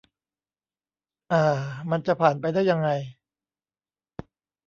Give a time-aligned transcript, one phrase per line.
[1.31, 1.39] อ่า
[1.91, 2.89] มันจะผ่านไปได้ยังไง